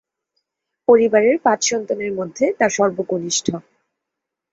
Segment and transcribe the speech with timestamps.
[0.87, 3.47] পরিবারের পাঁচ সন্তানের মধ্যে তার সর্বকনিষ্ঠ।